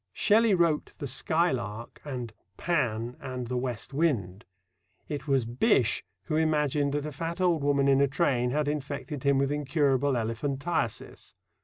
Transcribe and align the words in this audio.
Shelley 0.13 0.55
wrote 0.55 0.95
The 0.97 1.05
Skylark 1.05 2.01
and 2.03 2.33
Pan 2.57 3.17
and 3.19 3.45
The 3.45 3.55
West 3.55 3.93
Wind. 3.93 4.45
It 5.07 5.27
was 5.27 5.45
Bysshe 5.45 6.01
who 6.23 6.35
imagined 6.37 6.91
that 6.93 7.05
a 7.05 7.11
fat 7.11 7.39
old 7.39 7.63
woman 7.63 7.87
in 7.87 8.01
a 8.01 8.07
train 8.07 8.49
had 8.49 8.67
infected 8.67 9.21
him 9.21 9.37
with 9.37 9.51
incurable 9.51 10.13
elephantiasis. 10.17 11.35